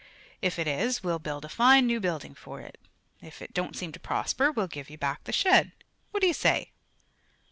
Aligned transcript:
If 0.41 0.57
it 0.57 0.65
is, 0.67 1.03
we'll 1.03 1.19
build 1.19 1.45
a 1.45 1.47
fine 1.49 1.85
new 1.85 1.99
building 1.99 2.33
for 2.33 2.59
it; 2.59 2.79
if 3.21 3.39
it 3.39 3.53
don't 3.53 3.75
seem 3.75 3.91
to 3.91 3.99
prosper, 3.99 4.51
we'll 4.51 4.65
give 4.65 4.89
you 4.89 4.97
back 4.97 5.25
the 5.25 5.31
shed. 5.31 5.73
What 6.09 6.21
do 6.21 6.27
you 6.27 6.33
say?" 6.33 6.71